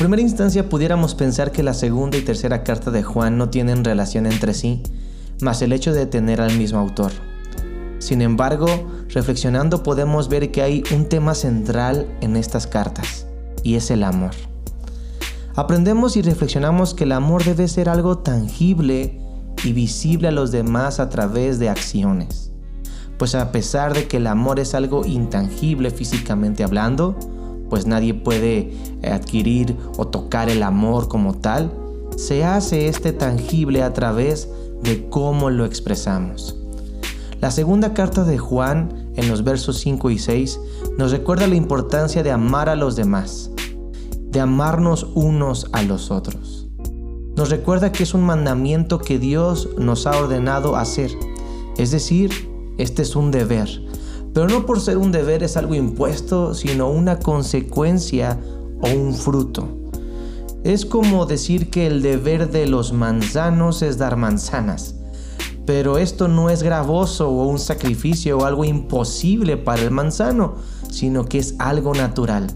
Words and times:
primera 0.00 0.22
instancia 0.22 0.66
pudiéramos 0.66 1.14
pensar 1.14 1.52
que 1.52 1.62
la 1.62 1.74
segunda 1.74 2.16
y 2.16 2.22
tercera 2.22 2.64
carta 2.64 2.90
de 2.90 3.02
Juan 3.02 3.36
no 3.36 3.50
tienen 3.50 3.84
relación 3.84 4.24
entre 4.24 4.54
sí, 4.54 4.82
más 5.42 5.60
el 5.60 5.74
hecho 5.74 5.92
de 5.92 6.06
tener 6.06 6.40
al 6.40 6.56
mismo 6.56 6.78
autor. 6.78 7.12
Sin 7.98 8.22
embargo, 8.22 8.66
reflexionando 9.10 9.82
podemos 9.82 10.30
ver 10.30 10.50
que 10.52 10.62
hay 10.62 10.82
un 10.94 11.04
tema 11.04 11.34
central 11.34 12.06
en 12.22 12.38
estas 12.38 12.66
cartas, 12.66 13.26
y 13.62 13.74
es 13.74 13.90
el 13.90 14.02
amor. 14.02 14.30
Aprendemos 15.54 16.16
y 16.16 16.22
reflexionamos 16.22 16.94
que 16.94 17.04
el 17.04 17.12
amor 17.12 17.44
debe 17.44 17.68
ser 17.68 17.90
algo 17.90 18.16
tangible 18.20 19.20
y 19.64 19.74
visible 19.74 20.28
a 20.28 20.32
los 20.32 20.50
demás 20.50 20.98
a 20.98 21.10
través 21.10 21.58
de 21.58 21.68
acciones. 21.68 22.52
Pues 23.18 23.34
a 23.34 23.52
pesar 23.52 23.92
de 23.92 24.08
que 24.08 24.16
el 24.16 24.28
amor 24.28 24.60
es 24.60 24.74
algo 24.74 25.04
intangible 25.04 25.90
físicamente 25.90 26.64
hablando, 26.64 27.18
pues 27.70 27.86
nadie 27.86 28.12
puede 28.12 28.74
adquirir 29.02 29.76
o 29.96 30.08
tocar 30.08 30.50
el 30.50 30.62
amor 30.62 31.08
como 31.08 31.34
tal, 31.34 31.72
se 32.16 32.44
hace 32.44 32.88
este 32.88 33.12
tangible 33.12 33.82
a 33.82 33.94
través 33.94 34.48
de 34.82 35.08
cómo 35.08 35.48
lo 35.48 35.64
expresamos. 35.64 36.56
La 37.40 37.50
segunda 37.50 37.94
carta 37.94 38.24
de 38.24 38.36
Juan, 38.36 39.12
en 39.16 39.28
los 39.28 39.44
versos 39.44 39.78
5 39.78 40.10
y 40.10 40.18
6, 40.18 40.60
nos 40.98 41.12
recuerda 41.12 41.46
la 41.46 41.54
importancia 41.54 42.22
de 42.22 42.30
amar 42.30 42.68
a 42.68 42.76
los 42.76 42.96
demás, 42.96 43.50
de 44.30 44.40
amarnos 44.40 45.06
unos 45.14 45.66
a 45.72 45.82
los 45.82 46.10
otros. 46.10 46.68
Nos 47.36 47.48
recuerda 47.48 47.92
que 47.92 48.02
es 48.02 48.12
un 48.12 48.22
mandamiento 48.22 48.98
que 48.98 49.18
Dios 49.18 49.70
nos 49.78 50.06
ha 50.06 50.18
ordenado 50.18 50.76
hacer, 50.76 51.10
es 51.78 51.90
decir, 51.90 52.30
este 52.76 53.02
es 53.02 53.16
un 53.16 53.30
deber, 53.30 53.68
pero 54.32 54.48
no 54.48 54.66
por 54.66 54.80
ser 54.80 54.96
un 54.96 55.12
deber 55.12 55.42
es 55.42 55.56
algo 55.56 55.74
impuesto, 55.74 56.54
sino 56.54 56.90
una 56.90 57.18
consecuencia 57.18 58.38
o 58.80 58.88
un 58.88 59.14
fruto. 59.14 59.68
Es 60.64 60.84
como 60.84 61.26
decir 61.26 61.70
que 61.70 61.86
el 61.86 62.02
deber 62.02 62.50
de 62.50 62.66
los 62.66 62.92
manzanos 62.92 63.82
es 63.82 63.98
dar 63.98 64.16
manzanas 64.16 64.94
pero 65.70 65.98
esto 65.98 66.26
no 66.26 66.50
es 66.50 66.64
gravoso 66.64 67.30
o 67.30 67.46
un 67.46 67.60
sacrificio 67.60 68.38
o 68.38 68.44
algo 68.44 68.64
imposible 68.64 69.56
para 69.56 69.82
el 69.82 69.92
manzano, 69.92 70.56
sino 70.90 71.26
que 71.26 71.38
es 71.38 71.54
algo 71.60 71.94
natural. 71.94 72.48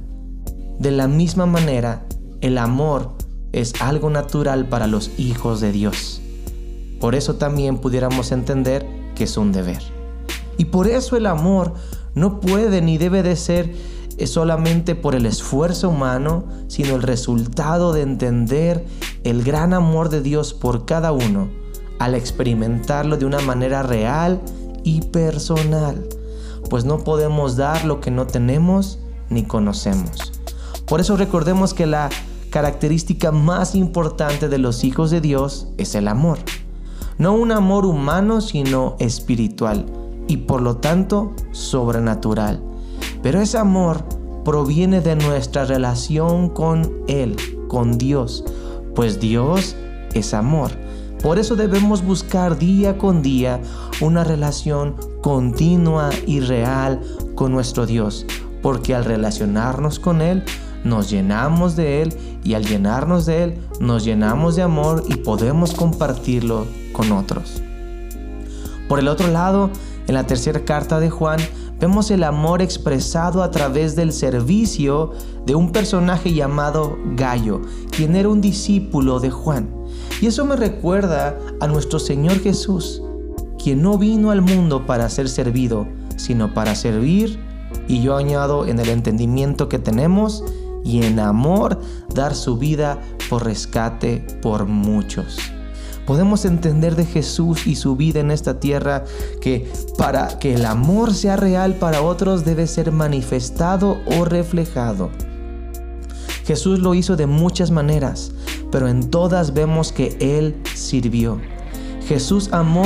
De 0.80 0.90
la 0.90 1.06
misma 1.06 1.46
manera, 1.46 2.06
el 2.40 2.58
amor 2.58 3.12
es 3.52 3.72
algo 3.80 4.10
natural 4.10 4.68
para 4.68 4.88
los 4.88 5.12
hijos 5.16 5.60
de 5.60 5.70
Dios. 5.70 6.22
Por 6.98 7.14
eso 7.14 7.36
también 7.36 7.78
pudiéramos 7.78 8.32
entender 8.32 8.84
que 9.14 9.22
es 9.22 9.36
un 9.36 9.52
deber. 9.52 10.03
Y 10.56 10.66
por 10.66 10.86
eso 10.86 11.16
el 11.16 11.26
amor 11.26 11.74
no 12.14 12.40
puede 12.40 12.80
ni 12.80 12.98
debe 12.98 13.22
de 13.22 13.36
ser 13.36 13.74
eh, 14.16 14.26
solamente 14.26 14.94
por 14.94 15.14
el 15.14 15.26
esfuerzo 15.26 15.88
humano, 15.88 16.44
sino 16.68 16.94
el 16.94 17.02
resultado 17.02 17.92
de 17.92 18.02
entender 18.02 18.84
el 19.24 19.42
gran 19.42 19.74
amor 19.74 20.08
de 20.08 20.22
Dios 20.22 20.54
por 20.54 20.84
cada 20.84 21.12
uno 21.12 21.48
al 21.98 22.14
experimentarlo 22.14 23.16
de 23.16 23.24
una 23.24 23.40
manera 23.40 23.82
real 23.82 24.40
y 24.82 25.00
personal, 25.00 26.06
pues 26.68 26.84
no 26.84 26.98
podemos 26.98 27.56
dar 27.56 27.84
lo 27.84 28.00
que 28.00 28.10
no 28.10 28.26
tenemos 28.26 28.98
ni 29.30 29.44
conocemos. 29.44 30.32
Por 30.86 31.00
eso 31.00 31.16
recordemos 31.16 31.72
que 31.72 31.86
la 31.86 32.10
característica 32.50 33.32
más 33.32 33.74
importante 33.74 34.48
de 34.48 34.58
los 34.58 34.84
hijos 34.84 35.10
de 35.10 35.20
Dios 35.20 35.68
es 35.78 35.94
el 35.94 36.08
amor. 36.08 36.38
No 37.16 37.32
un 37.32 37.52
amor 37.52 37.86
humano, 37.86 38.40
sino 38.40 38.96
espiritual 38.98 39.86
y 40.28 40.38
por 40.38 40.60
lo 40.60 40.76
tanto 40.76 41.32
sobrenatural. 41.52 42.62
Pero 43.22 43.40
ese 43.40 43.58
amor 43.58 44.04
proviene 44.44 45.00
de 45.00 45.16
nuestra 45.16 45.64
relación 45.64 46.50
con 46.50 46.92
Él, 47.08 47.36
con 47.68 47.98
Dios, 47.98 48.44
pues 48.94 49.20
Dios 49.20 49.76
es 50.14 50.34
amor. 50.34 50.70
Por 51.22 51.38
eso 51.38 51.56
debemos 51.56 52.04
buscar 52.04 52.58
día 52.58 52.98
con 52.98 53.22
día 53.22 53.60
una 54.02 54.24
relación 54.24 54.94
continua 55.22 56.10
y 56.26 56.40
real 56.40 57.00
con 57.34 57.52
nuestro 57.52 57.86
Dios, 57.86 58.26
porque 58.62 58.94
al 58.94 59.06
relacionarnos 59.06 59.98
con 59.98 60.20
Él, 60.20 60.44
nos 60.84 61.08
llenamos 61.08 61.76
de 61.76 62.02
Él 62.02 62.14
y 62.44 62.52
al 62.52 62.66
llenarnos 62.66 63.24
de 63.24 63.42
Él, 63.42 63.58
nos 63.80 64.04
llenamos 64.04 64.54
de 64.54 64.62
amor 64.62 65.02
y 65.08 65.16
podemos 65.16 65.72
compartirlo 65.72 66.66
con 66.92 67.10
otros. 67.10 67.62
Por 68.86 68.98
el 68.98 69.08
otro 69.08 69.28
lado, 69.28 69.70
en 70.06 70.14
la 70.14 70.26
tercera 70.26 70.64
carta 70.64 71.00
de 71.00 71.10
Juan, 71.10 71.40
vemos 71.80 72.10
el 72.10 72.24
amor 72.24 72.62
expresado 72.62 73.42
a 73.42 73.50
través 73.50 73.96
del 73.96 74.12
servicio 74.12 75.12
de 75.46 75.54
un 75.54 75.72
personaje 75.72 76.32
llamado 76.32 76.98
Gallo, 77.16 77.62
quien 77.90 78.16
era 78.16 78.28
un 78.28 78.40
discípulo 78.40 79.20
de 79.20 79.30
Juan. 79.30 79.68
Y 80.20 80.26
eso 80.26 80.44
me 80.44 80.56
recuerda 80.56 81.38
a 81.60 81.66
nuestro 81.66 81.98
Señor 81.98 82.40
Jesús, 82.40 83.02
quien 83.62 83.82
no 83.82 83.98
vino 83.98 84.30
al 84.30 84.42
mundo 84.42 84.86
para 84.86 85.08
ser 85.08 85.28
servido, 85.28 85.86
sino 86.16 86.52
para 86.52 86.74
servir, 86.74 87.38
y 87.88 88.02
yo 88.02 88.16
añado 88.16 88.66
en 88.66 88.78
el 88.78 88.88
entendimiento 88.88 89.68
que 89.68 89.78
tenemos, 89.78 90.44
y 90.84 91.02
en 91.02 91.18
amor 91.18 91.80
dar 92.14 92.34
su 92.34 92.58
vida 92.58 93.00
por 93.30 93.44
rescate 93.44 94.24
por 94.42 94.66
muchos. 94.66 95.38
Podemos 96.06 96.44
entender 96.44 96.96
de 96.96 97.06
Jesús 97.06 97.66
y 97.66 97.76
su 97.76 97.96
vida 97.96 98.20
en 98.20 98.30
esta 98.30 98.60
tierra 98.60 99.04
que 99.40 99.70
para 99.96 100.38
que 100.38 100.54
el 100.54 100.66
amor 100.66 101.14
sea 101.14 101.36
real 101.36 101.74
para 101.76 102.02
otros 102.02 102.44
debe 102.44 102.66
ser 102.66 102.92
manifestado 102.92 103.98
o 104.06 104.24
reflejado. 104.24 105.10
Jesús 106.44 106.80
lo 106.80 106.94
hizo 106.94 107.16
de 107.16 107.26
muchas 107.26 107.70
maneras, 107.70 108.32
pero 108.70 108.88
en 108.88 109.08
todas 109.08 109.54
vemos 109.54 109.92
que 109.92 110.16
Él 110.20 110.60
sirvió. 110.74 111.40
Jesús 112.06 112.50
amó 112.52 112.84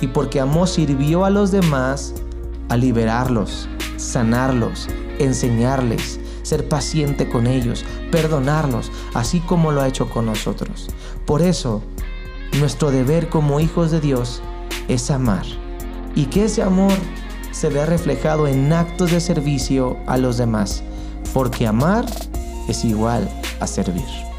y 0.00 0.06
porque 0.06 0.40
amó 0.40 0.66
sirvió 0.66 1.26
a 1.26 1.30
los 1.30 1.50
demás 1.50 2.14
a 2.70 2.76
liberarlos, 2.78 3.68
sanarlos, 3.98 4.88
enseñarles, 5.18 6.18
ser 6.42 6.66
paciente 6.68 7.28
con 7.28 7.46
ellos, 7.46 7.84
perdonarlos, 8.10 8.90
así 9.12 9.40
como 9.40 9.70
lo 9.70 9.82
ha 9.82 9.88
hecho 9.88 10.08
con 10.08 10.26
nosotros. 10.26 10.88
Por 11.26 11.42
eso, 11.42 11.82
nuestro 12.58 12.90
deber 12.90 13.28
como 13.28 13.60
hijos 13.60 13.90
de 13.90 14.00
Dios 14.00 14.42
es 14.88 15.10
amar 15.10 15.44
y 16.14 16.26
que 16.26 16.44
ese 16.44 16.62
amor 16.62 16.92
se 17.50 17.68
vea 17.68 17.86
reflejado 17.86 18.46
en 18.46 18.72
actos 18.72 19.10
de 19.10 19.20
servicio 19.20 19.96
a 20.06 20.18
los 20.18 20.36
demás, 20.36 20.82
porque 21.32 21.66
amar 21.66 22.04
es 22.68 22.84
igual 22.84 23.28
a 23.60 23.66
servir. 23.66 24.33